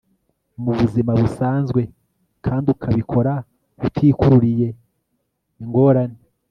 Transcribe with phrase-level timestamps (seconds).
[0.63, 1.81] mu buzima busanzwe
[2.45, 3.33] kandi ukabikora
[3.85, 4.67] utikururiye
[5.63, 6.19] ingorane